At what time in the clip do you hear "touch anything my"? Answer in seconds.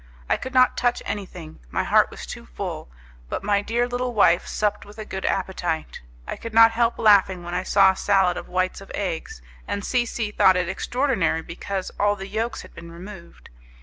0.77-1.83